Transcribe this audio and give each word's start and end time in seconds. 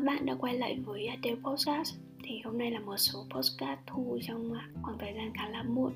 các 0.00 0.06
bạn 0.06 0.26
đã 0.26 0.34
quay 0.34 0.54
lại 0.54 0.78
với 0.84 1.06
à, 1.06 1.14
Adele 1.14 1.40
Podcast. 1.44 1.94
Thì 2.24 2.40
hôm 2.44 2.58
nay 2.58 2.70
là 2.70 2.80
một 2.80 2.96
số 2.96 3.26
podcast 3.30 3.80
thu 3.86 4.18
trong 4.22 4.52
à, 4.52 4.68
khoảng 4.82 4.98
thời 4.98 5.12
gian 5.14 5.32
khá 5.34 5.48
là 5.48 5.62
muộn. 5.62 5.92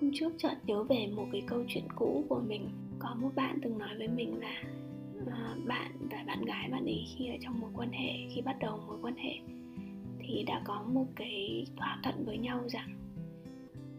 Hôm 0.00 0.10
trước 0.14 0.32
chợt 0.38 0.54
nhớ 0.66 0.82
về 0.82 1.06
một 1.06 1.26
cái 1.32 1.42
câu 1.46 1.64
chuyện 1.68 1.84
cũ 1.96 2.24
của 2.28 2.40
mình. 2.46 2.68
Có 2.98 3.14
một 3.20 3.30
bạn 3.34 3.58
từng 3.62 3.78
nói 3.78 3.88
với 3.98 4.08
mình 4.08 4.40
là 4.40 4.62
uh, 5.22 5.66
Bạn 5.66 5.92
và 6.10 6.24
bạn 6.26 6.44
gái 6.44 6.68
bạn 6.70 6.84
ấy 6.84 7.04
khi 7.16 7.28
ở 7.28 7.36
trong 7.40 7.60
mối 7.60 7.70
quan 7.74 7.92
hệ 7.92 8.12
Khi 8.34 8.40
bắt 8.40 8.56
đầu 8.60 8.80
mối 8.86 8.98
quan 9.02 9.16
hệ 9.16 9.34
Thì 10.20 10.44
đã 10.46 10.62
có 10.64 10.84
một 10.92 11.06
cái 11.16 11.66
thỏa 11.76 12.00
thuận 12.02 12.24
với 12.24 12.38
nhau 12.38 12.60
rằng 12.68 12.98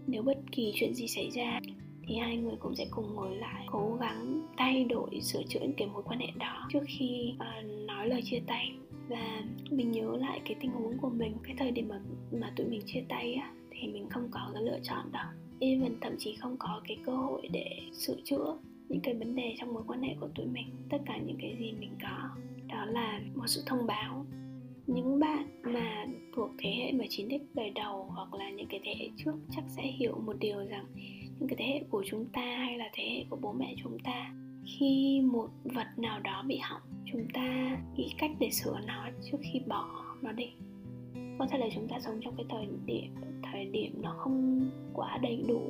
Nếu 0.08 0.24
bất 0.24 0.38
kỳ 0.52 0.72
chuyện 0.76 0.94
gì 0.94 1.08
xảy 1.08 1.30
ra 1.30 1.60
thì 2.08 2.16
hai 2.16 2.38
người 2.38 2.56
cũng 2.60 2.76
sẽ 2.76 2.86
cùng 2.92 3.16
ngồi 3.16 3.36
lại 3.36 3.66
cố 3.72 3.98
gắng 4.02 4.48
thay 4.58 4.84
đổi 4.84 5.22
sửa 5.22 5.44
chữa 5.50 5.60
cái 5.78 5.88
mối 5.88 6.04
quan 6.06 6.20
hệ 6.20 6.28
đó. 6.36 6.68
Trước 6.74 6.84
khi 6.88 7.34
uh, 7.36 7.88
nói 7.88 8.08
lời 8.08 8.22
chia 8.26 8.42
tay 8.48 8.72
và 9.08 9.44
mình 9.72 9.92
nhớ 9.92 10.18
lại 10.18 10.42
cái 10.46 10.56
tình 10.62 10.72
huống 10.72 10.98
của 10.98 11.10
mình, 11.10 11.38
cái 11.44 11.56
thời 11.58 11.72
điểm 11.72 11.88
mà 11.90 12.00
mà 12.32 12.54
tụi 12.56 12.68
mình 12.68 12.82
chia 12.86 13.04
tay 13.10 13.34
á, 13.34 13.54
thì 13.72 13.88
mình 13.88 14.10
không 14.10 14.28
có 14.32 14.52
cái 14.54 14.64
lựa 14.64 14.80
chọn 14.84 15.12
đâu 15.12 15.26
even 15.64 15.96
thậm 16.02 16.14
chí 16.18 16.36
không 16.36 16.56
có 16.60 16.82
cái 16.88 16.98
cơ 17.06 17.12
hội 17.16 17.48
để 17.52 17.80
sửa 17.94 18.16
chữa 18.24 18.58
những 18.90 19.02
cái 19.02 19.14
vấn 19.14 19.36
đề 19.36 19.56
trong 19.60 19.74
mối 19.74 19.84
quan 19.88 20.02
hệ 20.02 20.16
của 20.20 20.30
tụi 20.36 20.46
mình. 20.46 20.68
Tất 20.90 20.98
cả 21.06 21.18
những 21.18 21.38
cái 21.42 21.56
gì 21.60 21.74
mình 21.80 21.96
có, 22.02 22.30
đó 22.68 22.86
là 22.86 23.22
một 23.36 23.48
sự 23.48 23.64
thông 23.66 23.86
báo. 23.88 24.26
Những 24.88 25.20
bạn 25.20 25.62
mà 25.64 26.06
thuộc 26.36 26.50
thế 26.58 26.70
hệ 26.70 26.92
mà 26.92 27.06
chín 27.10 27.30
x 27.30 27.56
đời 27.56 27.70
đầu 27.70 28.04
hoặc 28.04 28.34
là 28.34 28.50
những 28.50 28.68
cái 28.68 28.80
thế 28.84 28.96
hệ 29.00 29.10
trước 29.18 29.34
chắc 29.52 29.64
sẽ 29.68 29.82
hiểu 29.82 30.20
một 30.26 30.36
điều 30.40 30.66
rằng 30.66 30.86
những 31.40 31.50
cái 31.50 31.56
thế 31.60 31.66
hệ 31.66 31.84
của 31.90 32.04
chúng 32.08 32.26
ta 32.26 32.56
hay 32.58 32.78
là 32.78 32.90
thế 32.94 33.04
hệ 33.04 33.26
của 33.30 33.38
bố 33.42 33.54
mẹ 33.54 33.76
chúng 33.84 34.00
ta 34.00 34.34
khi 34.66 35.22
một 35.22 35.50
vật 35.64 35.88
nào 35.98 36.20
đó 36.20 36.44
bị 36.48 36.58
hỏng, 36.58 36.82
chúng 37.06 37.28
ta 37.34 37.78
nghĩ 37.96 38.14
cách 38.18 38.32
để 38.40 38.52
sửa 38.52 38.80
nó 38.88 39.10
trước 39.32 39.38
khi 39.42 39.62
bỏ 39.68 40.06
nó 40.22 40.32
đi. 40.32 40.52
Có 41.40 41.48
thể 41.52 41.58
là 41.58 41.68
chúng 41.76 41.88
ta 41.88 42.00
sống 42.00 42.20
trong 42.22 42.36
cái 42.36 42.46
thời 42.50 42.68
điểm 42.86 43.16
thời 43.44 43.66
điểm 43.66 44.02
nó 44.02 44.16
không 44.18 44.70
quá 44.94 45.18
đầy 45.22 45.44
đủ 45.48 45.62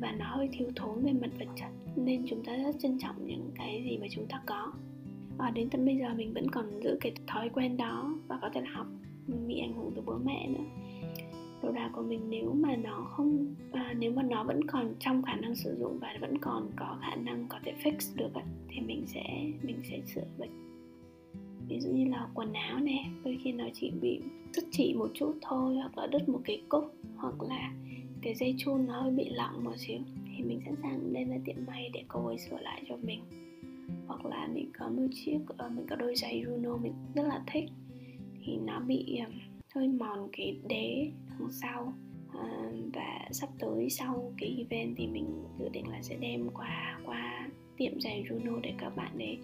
và 0.00 0.12
nó 0.12 0.24
hơi 0.36 0.48
thiếu 0.52 0.68
thốn 0.76 1.02
về 1.02 1.12
mặt 1.12 1.30
vật 1.38 1.48
chất, 1.56 1.70
nên 1.96 2.24
chúng 2.28 2.44
ta 2.44 2.56
rất 2.56 2.76
trân 2.78 2.98
trọng 2.98 3.26
những 3.26 3.50
cái 3.54 3.84
gì 3.84 3.98
mà 3.98 4.06
chúng 4.10 4.26
ta 4.28 4.42
có. 4.46 4.72
Và 5.38 5.50
đến 5.50 5.70
tận 5.70 5.86
bây 5.86 5.96
giờ 5.96 6.14
mình 6.16 6.34
vẫn 6.34 6.50
còn 6.50 6.80
giữ 6.82 6.98
cái 7.00 7.12
thói 7.26 7.48
quen 7.48 7.76
đó 7.76 8.14
và 8.28 8.38
có 8.42 8.50
thể 8.54 8.60
là 8.60 8.70
học, 8.70 8.86
bị 9.46 9.58
ảnh 9.58 9.74
hưởng 9.74 9.92
từ 9.96 10.02
bố 10.06 10.18
mẹ 10.24 10.48
nữa. 10.48 10.64
Đồ 11.62 11.72
đạc 11.72 11.90
của 11.94 12.02
mình 12.02 12.20
nếu 12.28 12.52
mà 12.52 12.76
nó 12.76 13.06
không 13.10 13.41
nếu 14.02 14.12
mà 14.12 14.22
nó 14.22 14.44
vẫn 14.44 14.64
còn 14.64 14.94
trong 14.98 15.22
khả 15.22 15.36
năng 15.36 15.54
sử 15.54 15.76
dụng 15.78 15.98
và 16.00 16.16
vẫn 16.20 16.38
còn 16.38 16.70
có 16.76 16.98
khả 17.00 17.14
năng 17.16 17.46
có 17.48 17.58
thể 17.64 17.74
fix 17.82 18.16
được 18.16 18.28
thì 18.68 18.80
mình 18.80 19.04
sẽ 19.06 19.22
mình 19.62 19.76
sẽ 19.90 20.00
sửa 20.14 20.24
bệnh. 20.38 20.50
Ví 21.68 21.80
dụ 21.80 21.90
như 21.90 22.10
là 22.10 22.28
quần 22.34 22.52
áo 22.52 22.80
nè, 22.80 23.04
đôi 23.24 23.38
khi 23.42 23.52
nó 23.52 23.64
chỉ 23.74 23.90
bị 23.90 24.20
đứt 24.56 24.64
chỉ 24.70 24.94
một 24.94 25.10
chút 25.14 25.34
thôi, 25.42 25.76
hoặc 25.76 25.98
là 25.98 26.06
đứt 26.06 26.28
một 26.28 26.40
cái 26.44 26.62
cúc, 26.68 26.94
hoặc 27.16 27.42
là 27.42 27.72
cái 28.22 28.34
dây 28.34 28.54
chun 28.58 28.86
nó 28.86 29.00
hơi 29.00 29.12
bị 29.12 29.28
lỏng 29.28 29.64
một 29.64 29.76
xíu, 29.76 29.98
thì 30.36 30.44
mình 30.44 30.60
sẵn 30.64 30.74
sàng 30.82 31.12
lên 31.12 31.30
ra 31.30 31.36
tiệm 31.44 31.56
may 31.66 31.90
để 31.92 32.04
cô 32.08 32.26
ấy 32.26 32.38
sửa 32.38 32.58
lại 32.60 32.82
cho 32.88 32.96
mình. 33.02 33.20
Hoặc 34.06 34.24
là 34.24 34.48
mình 34.54 34.70
có 34.78 34.88
một 34.88 35.06
chiếc 35.12 35.38
ờ, 35.56 35.68
mình 35.68 35.86
có 35.90 35.96
đôi 35.96 36.16
giày 36.16 36.44
Juno 36.46 36.78
mình 36.78 36.92
rất 37.14 37.22
là 37.22 37.42
thích, 37.46 37.64
thì 38.44 38.56
nó 38.56 38.80
bị 38.80 39.16
ờ, 39.16 39.32
hơi 39.74 39.88
mòn 39.88 40.28
cái 40.32 40.56
đế 40.68 41.10
đằng 41.38 41.52
sau 41.52 41.92
và 42.94 43.28
sắp 43.30 43.48
tới 43.58 43.90
sau 43.90 44.32
cái 44.38 44.54
event 44.58 44.94
thì 44.96 45.06
mình 45.06 45.44
dự 45.58 45.68
định 45.68 45.88
là 45.88 46.02
sẽ 46.02 46.16
đem 46.20 46.48
qua 46.54 47.00
qua 47.04 47.48
tiệm 47.76 48.00
giày 48.00 48.24
Juno 48.28 48.60
để 48.60 48.72
các 48.78 48.96
bạn 48.96 49.12
để 49.16 49.36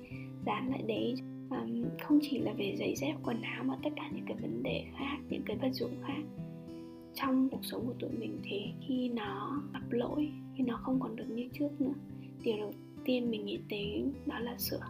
dán 0.47 0.69
lại 0.69 0.83
đấy. 0.87 1.15
Um, 1.51 1.85
không 2.03 2.19
chỉ 2.23 2.39
là 2.39 2.53
về 2.53 2.77
giày 2.79 2.95
dép 2.97 3.15
quần 3.23 3.43
áo 3.43 3.65
mà 3.65 3.77
tất 3.83 3.91
cả 3.97 4.11
những 4.15 4.25
cái 4.27 4.37
vấn 4.41 4.63
đề 4.63 4.85
khác 4.99 5.19
những 5.29 5.43
cái 5.47 5.57
vật 5.57 5.71
dụng 5.73 5.95
khác 6.07 6.23
trong 7.15 7.49
cuộc 7.49 7.65
sống 7.65 7.87
của 7.87 7.95
tụi 7.99 8.11
mình. 8.11 8.39
Thì 8.45 8.61
khi 8.89 9.09
nó 9.09 9.63
gặp 9.73 9.91
lỗi 9.91 10.29
khi 10.57 10.65
nó 10.65 10.77
không 10.83 11.01
còn 11.01 11.17
được 11.17 11.31
như 11.31 11.49
trước 11.53 11.81
nữa 11.81 11.95
điều 12.43 12.57
đầu 12.57 12.73
tiên 13.05 13.31
mình 13.31 13.47
nghĩ 13.47 13.59
đến 13.69 14.13
đó 14.27 14.39
là 14.39 14.59
sửa. 14.59 14.81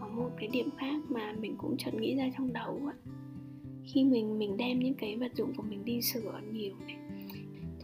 Có 0.00 0.08
một 0.08 0.30
cái 0.38 0.48
điểm 0.52 0.70
khác 0.78 1.02
mà 1.08 1.34
mình 1.40 1.54
cũng 1.58 1.76
chợt 1.76 1.94
nghĩ 1.94 2.16
ra 2.16 2.30
trong 2.36 2.52
đầu 2.52 2.80
á. 2.86 2.94
Khi 3.84 4.04
mình 4.04 4.38
mình 4.38 4.56
đem 4.56 4.78
những 4.78 4.94
cái 4.94 5.16
vật 5.16 5.32
dụng 5.36 5.52
của 5.56 5.62
mình 5.62 5.84
đi 5.84 6.02
sửa 6.02 6.40
nhiều 6.52 6.74
này 6.86 6.96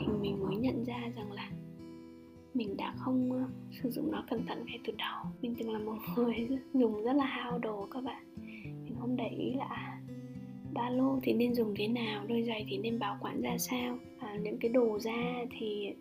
thì 0.01 0.07
mình 0.21 0.45
mới 0.47 0.57
nhận 0.57 0.85
ra 0.85 1.13
rằng 1.17 1.33
là 1.33 1.51
mình 2.55 2.77
đã 2.77 2.95
không 2.97 3.33
ờ, 3.33 3.45
sử 3.83 3.91
dụng 3.91 4.11
nó 4.13 4.25
cẩn 4.31 4.47
thận 4.47 4.65
ngay 4.67 4.79
từ 4.87 4.93
đầu. 4.99 5.25
Mình 5.43 5.55
từng 5.59 5.73
là 5.73 5.79
một 5.79 5.97
người 6.17 6.49
dùng 6.75 7.03
rất 7.03 7.13
là 7.13 7.25
hao 7.25 7.59
đồ 7.59 7.89
các 7.91 8.05
bạn. 8.05 8.23
Mình 8.85 8.95
không 9.01 9.17
để 9.17 9.29
ý 9.29 9.53
là 9.53 9.65
à, 9.65 10.01
ba 10.75 10.91
lô 10.91 11.19
thì 11.23 11.33
nên 11.33 11.55
dùng 11.55 11.75
thế 11.77 11.89
nào 11.89 12.25
đôi 12.29 12.43
giày 12.43 12.67
thì 12.69 12.79
nên 12.79 12.99
bảo 12.99 13.19
quản 13.21 13.41
ra 13.41 13.59
sao 13.59 13.99
à, 14.19 14.39
những 14.43 14.59
cái 14.59 14.71
đồ 14.71 14.99
da 14.99 15.45
thì 15.59 15.95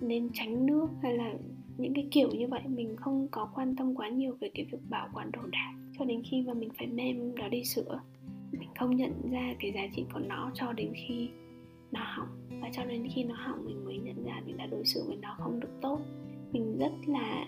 nên 0.00 0.30
tránh 0.32 0.66
nước 0.66 0.86
hay 1.02 1.16
là 1.16 1.34
những 1.78 1.94
cái 1.94 2.08
kiểu 2.10 2.30
như 2.30 2.46
vậy. 2.48 2.60
Mình 2.66 2.96
không 2.96 3.28
có 3.30 3.48
quan 3.54 3.76
tâm 3.76 3.94
quá 3.94 4.08
nhiều 4.08 4.36
về 4.40 4.50
cái 4.54 4.66
việc 4.72 4.78
bảo 4.90 5.08
quản 5.14 5.30
đồ 5.32 5.40
đạc 5.52 5.72
cho 5.98 6.04
đến 6.04 6.22
khi 6.30 6.42
mà 6.42 6.54
mình 6.54 6.70
phải 6.78 6.86
đem 6.86 7.34
nó 7.34 7.48
đi 7.48 7.64
sửa. 7.64 8.00
Mình 8.52 8.68
không 8.78 8.96
nhận 8.96 9.30
ra 9.30 9.54
cái 9.60 9.72
giá 9.72 9.86
trị 9.96 10.04
của 10.12 10.20
nó 10.20 10.50
cho 10.54 10.72
đến 10.72 10.92
khi 10.94 11.28
nó 11.92 12.00
hỏng 12.04 12.47
và 12.60 12.70
cho 12.72 12.84
đến 12.84 13.08
khi 13.14 13.24
nó 13.24 13.34
hỏng 13.34 13.64
mình 13.66 13.84
mới 13.84 13.98
nhận 13.98 14.24
ra 14.24 14.40
mình 14.46 14.56
đã 14.56 14.66
đối 14.66 14.84
xử 14.84 15.04
với 15.06 15.16
nó 15.16 15.36
không 15.38 15.60
được 15.60 15.80
tốt. 15.80 16.00
Mình 16.52 16.78
rất 16.78 16.92
là 17.06 17.46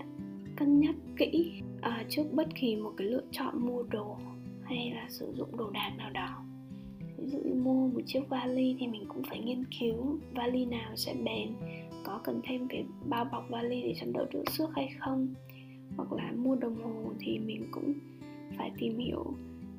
cân 0.57 0.81
nhắc 0.81 0.95
kỹ 1.17 1.63
uh, 1.79 2.09
trước 2.09 2.25
bất 2.33 2.49
kỳ 2.55 2.77
một 2.77 2.93
cái 2.97 3.07
lựa 3.07 3.23
chọn 3.31 3.67
mua 3.67 3.83
đồ 3.83 4.17
hay 4.63 4.91
là 4.95 5.07
sử 5.09 5.33
dụng 5.37 5.57
đồ 5.57 5.71
đạc 5.71 5.93
nào 5.99 6.11
đó. 6.11 6.43
Ví 7.19 7.27
dụ 7.27 7.39
như 7.39 7.55
mua 7.55 7.89
một 7.89 8.01
chiếc 8.07 8.29
vali 8.29 8.77
thì 8.79 8.87
mình 8.87 9.05
cũng 9.09 9.23
phải 9.23 9.39
nghiên 9.39 9.65
cứu 9.81 10.19
vali 10.35 10.65
nào 10.65 10.97
sẽ 10.97 11.15
bền 11.15 11.49
có 12.05 12.21
cần 12.25 12.41
thêm 12.45 12.69
cái 12.69 12.85
bao 13.09 13.25
bọc 13.25 13.45
vali 13.51 13.83
để 13.83 13.95
cho 14.01 14.07
đỡ 14.15 14.27
trữ 14.33 14.45
xước 14.51 14.71
hay 14.75 14.89
không. 14.99 15.29
Hoặc 15.97 16.13
là 16.13 16.33
mua 16.37 16.57
đồng 16.57 16.83
hồ 16.83 17.13
thì 17.21 17.39
mình 17.39 17.67
cũng 17.71 17.93
phải 18.59 18.71
tìm 18.79 18.99
hiểu 18.99 19.35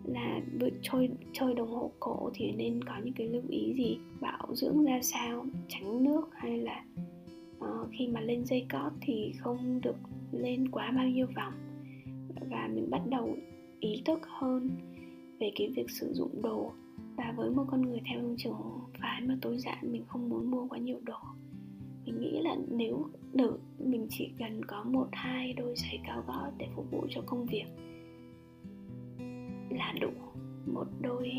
là 0.06 0.42
chơi 0.82 1.10
chơi 1.34 1.54
đồng 1.54 1.72
hồ 1.72 1.92
cổ 2.00 2.30
thì 2.34 2.52
nên 2.52 2.84
có 2.84 2.94
những 3.04 3.14
cái 3.14 3.28
lưu 3.28 3.42
ý 3.50 3.74
gì? 3.74 3.98
Bảo 4.22 4.48
dưỡng 4.56 4.84
ra 4.84 5.00
sao? 5.02 5.46
Tránh 5.68 6.04
nước 6.04 6.30
hay 6.34 6.58
là 6.58 6.86
uh, 7.60 7.90
khi 7.92 8.08
mà 8.08 8.22
lên 8.22 8.46
dây 8.46 8.66
cót 8.72 8.92
thì 9.02 9.34
không 9.40 9.82
được 9.82 9.96
lên 10.32 10.68
quá 10.72 10.92
bao 10.92 11.08
nhiêu 11.08 11.28
vòng? 11.36 11.54
Và 12.50 12.70
mình 12.74 12.90
bắt 12.90 13.02
đầu 13.10 13.38
ý 13.80 14.02
thức 14.06 14.20
hơn 14.28 14.70
về 15.40 15.52
cái 15.56 15.70
việc 15.76 15.90
sử 15.90 16.14
dụng 16.14 16.42
đồ. 16.42 16.72
Và 17.16 17.34
với 17.38 17.50
một 17.50 17.66
con 17.68 17.82
người 17.82 18.00
theo 18.06 18.36
trường 18.38 18.56
phái 19.02 19.22
mà 19.22 19.38
tối 19.42 19.58
giản 19.58 19.92
mình 19.92 20.04
không 20.08 20.30
muốn 20.30 20.52
mua 20.52 20.68
quá 20.68 20.78
nhiều 20.78 20.98
đồ. 21.04 21.18
Mình 22.06 22.20
nghĩ 22.20 22.42
là 22.42 22.56
nếu 22.70 23.06
được 23.34 23.60
mình 23.80 24.08
chỉ 24.10 24.32
cần 24.40 24.66
có 24.66 24.84
một 24.84 25.08
hai 25.12 25.54
đôi 25.54 25.76
giày 25.76 26.00
cao 26.08 26.24
gót 26.28 26.52
để 26.58 26.68
phục 26.76 26.92
vụ 26.92 27.08
cho 27.10 27.22
công 27.26 27.46
việc 27.46 27.66
là 29.74 29.94
đủ 30.02 30.12
một 30.74 30.88
đôi 31.02 31.32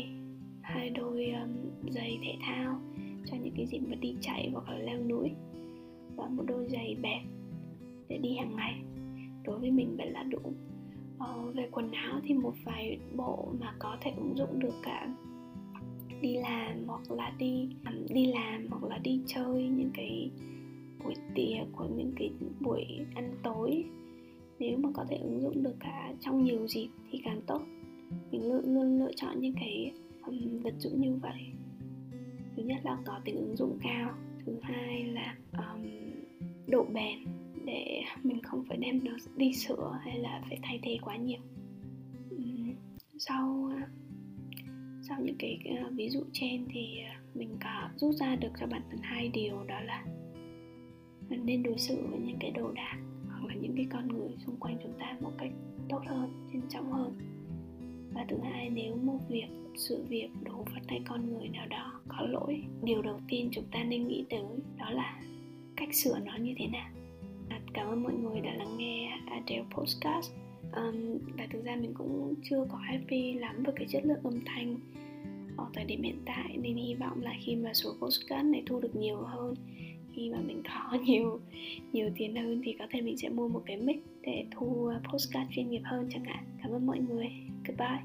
hai 0.61 0.89
đôi 0.89 1.25
um, 1.29 1.49
giày 1.89 2.19
thể 2.23 2.37
thao 2.41 2.79
cho 3.25 3.37
những 3.43 3.53
cái 3.57 3.65
dịp 3.65 3.79
mà 3.79 3.95
đi 3.95 4.15
chạy 4.21 4.49
hoặc 4.53 4.69
là 4.69 4.77
leo 4.77 5.03
núi. 5.03 5.31
Và 6.15 6.27
một 6.27 6.43
đôi 6.47 6.67
giày 6.69 6.97
bẹt 7.01 7.21
để 8.09 8.17
đi 8.17 8.35
hàng 8.35 8.55
ngày. 8.55 8.81
Đối 9.43 9.59
với 9.59 9.71
mình 9.71 9.97
vậy 9.97 10.09
là 10.11 10.23
đủ. 10.23 10.53
Ờ, 11.17 11.51
về 11.55 11.67
quần 11.71 11.91
áo 11.91 12.19
thì 12.23 12.33
một 12.33 12.53
vài 12.63 12.99
bộ 13.15 13.47
mà 13.59 13.73
có 13.79 13.97
thể 14.01 14.11
ứng 14.17 14.37
dụng 14.37 14.59
được 14.59 14.75
cả 14.83 15.15
đi 16.21 16.37
làm 16.37 16.87
hoặc 16.87 17.11
là 17.11 17.33
đi 17.39 17.69
um, 17.85 18.05
đi 18.13 18.25
làm 18.25 18.67
hoặc 18.69 18.83
là 18.83 18.97
đi 18.97 19.21
chơi 19.25 19.63
những 19.63 19.91
cái 19.93 20.31
buổi 21.03 21.13
tiệc 21.35 21.67
hoặc 21.73 21.87
những 21.95 22.13
cái 22.15 22.31
buổi 22.59 22.85
ăn 23.15 23.33
tối. 23.43 23.85
Nếu 24.59 24.77
mà 24.77 24.89
có 24.93 25.05
thể 25.09 25.17
ứng 25.17 25.41
dụng 25.41 25.63
được 25.63 25.75
cả 25.79 26.13
trong 26.19 26.43
nhiều 26.43 26.67
dịp 26.67 26.89
thì 27.11 27.21
càng 27.23 27.41
tốt 27.47 27.61
mình 28.31 28.51
luôn 28.51 28.73
luôn 28.73 28.99
lựa 28.99 29.11
chọn 29.15 29.39
những 29.39 29.53
cái 29.55 29.91
um, 30.25 30.59
vật 30.59 30.73
dụng 30.77 31.01
như 31.01 31.15
vậy. 31.15 31.41
Thứ 32.55 32.63
nhất 32.63 32.77
là 32.83 32.97
có 33.05 33.19
tính 33.25 33.35
ứng 33.35 33.55
dụng 33.55 33.77
cao 33.83 34.13
thứ 34.45 34.59
hai 34.61 35.03
là 35.03 35.35
um, 35.51 35.85
độ 36.67 36.85
bền 36.93 37.19
để 37.65 38.01
mình 38.23 38.41
không 38.43 38.63
phải 38.67 38.77
đem 38.77 39.03
nó 39.03 39.11
đi 39.37 39.53
sửa 39.53 39.99
hay 40.01 40.19
là 40.19 40.41
phải 40.49 40.59
thay 40.63 40.79
thế 40.83 40.97
quá 41.01 41.17
nhiều. 41.17 41.39
Um, 42.29 42.73
sau 43.17 43.71
à, 43.77 43.87
sau 45.01 45.17
những 45.21 45.35
cái 45.39 45.59
uh, 45.87 45.93
ví 45.93 46.09
dụ 46.09 46.23
trên 46.33 46.65
thì 46.73 46.99
à, 46.99 47.21
mình 47.33 47.57
có 47.63 47.89
rút 47.95 48.15
ra 48.15 48.35
được 48.35 48.51
cho 48.59 48.67
bản 48.67 48.81
thân 48.89 48.99
hai 49.01 49.29
điều 49.29 49.63
đó 49.63 49.79
là 49.79 50.05
mình 51.29 51.45
nên 51.45 51.63
đối 51.63 51.77
xử 51.77 52.07
với 52.11 52.19
những 52.19 52.37
cái 52.39 52.51
đồ 52.51 52.71
đạc 52.71 52.97
hoặc 53.27 53.45
là 53.47 53.53
những 53.53 53.75
cái 53.75 53.85
con 53.91 54.07
người 54.07 54.29
xung 54.45 54.57
quanh 54.59 54.77
chúng 54.83 54.93
ta 54.99 55.17
một 55.21 55.31
cách 55.37 55.51
tốt 55.89 56.01
hơn 56.07 56.49
trân 56.53 56.61
trọng 56.69 56.91
hơn 56.91 57.13
và 58.23 58.27
thứ 58.29 58.43
hai 58.43 58.69
nếu 58.69 58.95
một 58.95 59.19
việc 59.29 59.47
sự 59.75 60.03
việc 60.09 60.29
đổ 60.43 60.53
vào 60.53 60.81
hay 60.87 61.01
con 61.07 61.33
người 61.33 61.47
nào 61.47 61.67
đó 61.67 62.01
có 62.07 62.25
lỗi 62.29 62.63
điều 62.83 63.01
đầu 63.01 63.19
tiên 63.29 63.49
chúng 63.51 63.63
ta 63.71 63.83
nên 63.83 64.07
nghĩ 64.07 64.25
tới 64.29 64.41
đó 64.77 64.89
là 64.89 65.19
cách 65.75 65.93
sửa 65.93 66.19
nó 66.25 66.37
như 66.37 66.53
thế 66.57 66.67
nào. 66.67 66.89
À, 67.49 67.59
cảm 67.73 67.87
ơn 67.87 68.03
mọi 68.03 68.13
người 68.13 68.41
đã 68.41 68.53
lắng 68.53 68.77
nghe 68.77 69.17
Adele 69.25 69.65
Podcast. 69.71 70.31
Um, 70.75 71.17
và 71.37 71.47
thực 71.51 71.63
ra 71.63 71.75
mình 71.75 71.93
cũng 71.93 72.33
chưa 72.43 72.65
có 72.69 72.77
happy 72.77 73.33
lắm 73.33 73.63
với 73.63 73.73
cái 73.77 73.87
chất 73.89 74.05
lượng 74.05 74.23
âm 74.23 74.39
thanh 74.45 74.79
ở 75.57 75.65
thời 75.73 75.83
điểm 75.85 76.01
hiện 76.01 76.21
tại 76.25 76.57
nên 76.61 76.75
hy 76.75 76.93
vọng 76.93 77.21
là 77.21 77.33
khi 77.41 77.55
mà 77.55 77.73
số 77.73 77.93
postcard 78.01 78.49
này 78.49 78.63
thu 78.65 78.79
được 78.79 78.95
nhiều 78.95 79.17
hơn 79.17 79.55
khi 80.13 80.29
mà 80.29 80.37
mình 80.47 80.61
có 80.63 80.97
nhiều 81.05 81.39
nhiều 81.93 82.09
tiền 82.17 82.35
hơn 82.35 82.61
thì 82.65 82.75
có 82.79 82.85
thể 82.91 83.01
mình 83.01 83.17
sẽ 83.17 83.29
mua 83.29 83.47
một 83.47 83.63
cái 83.65 83.77
mic 83.77 83.97
để 84.21 84.45
thu 84.51 84.85
ờ, 84.85 85.01
postcard 85.11 85.51
chuyên 85.55 85.69
nghiệp 85.69 85.81
hơn 85.83 86.09
chẳng 86.13 86.23
hạn. 86.23 86.43
Cảm 86.61 86.71
ơn 86.71 86.85
mọi 86.85 86.99
người. 86.99 87.27
Goodbye 87.65 88.03